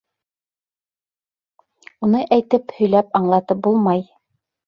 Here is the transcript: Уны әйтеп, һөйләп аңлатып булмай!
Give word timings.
Уны 2.07 2.23
әйтеп, 2.37 2.75
һөйләп 2.79 3.13
аңлатып 3.21 3.63
булмай! 3.67 4.05